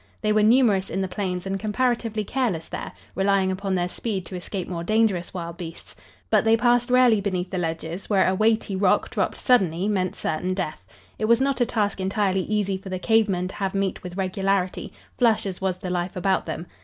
They 0.23 0.33
were 0.33 0.41
numerous 0.41 0.89
in 0.89 1.01
the 1.01 1.07
plains 1.07 1.45
and 1.45 1.59
comparatively 1.59 2.23
careless 2.23 2.67
there, 2.67 2.91
relying 3.13 3.51
upon 3.51 3.75
their 3.75 3.87
speed 3.87 4.25
to 4.25 4.35
escape 4.35 4.67
more 4.67 4.83
dangerous 4.83 5.31
wild 5.31 5.57
beasts, 5.57 5.95
but 6.31 6.43
they 6.43 6.57
passed 6.57 6.89
rarely 6.89 7.21
beneath 7.21 7.51
the 7.51 7.59
ledges, 7.59 8.09
where 8.09 8.27
a 8.27 8.33
weighty 8.33 8.75
rock 8.75 9.11
dropped 9.11 9.37
suddenly 9.37 9.87
meant 9.87 10.15
certain 10.15 10.55
death. 10.55 10.83
It 11.19 11.25
was 11.25 11.39
not 11.39 11.61
a 11.61 11.67
task 11.67 11.99
entirely 12.01 12.41
easy 12.41 12.79
for 12.79 12.89
the 12.89 12.97
cave 12.97 13.29
men 13.29 13.47
to 13.49 13.55
have 13.57 13.75
meat 13.75 14.01
with 14.01 14.17
regularity, 14.17 14.91
flush 15.19 15.45
as 15.45 15.61
was 15.61 15.77
the 15.77 15.91
life 15.91 16.15
about 16.15 16.47
them. 16.47 16.65